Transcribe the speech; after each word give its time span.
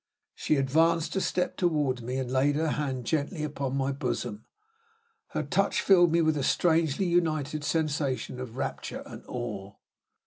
She 0.33 0.55
advanced 0.55 1.15
a 1.15 1.21
step 1.21 1.57
toward 1.57 2.01
me, 2.01 2.17
and 2.17 2.31
laid 2.31 2.55
her 2.55 2.69
hand 2.69 3.05
gently 3.05 3.45
on 3.45 3.75
my 3.77 3.91
bosom. 3.91 4.45
Her 5.27 5.43
touch 5.43 5.81
filled 5.81 6.11
me 6.11 6.23
with 6.23 6.43
strangely 6.43 7.05
united 7.05 7.63
sensations 7.63 8.39
of 8.39 8.57
rapture 8.57 9.03
and 9.05 9.23
awe. 9.27 9.75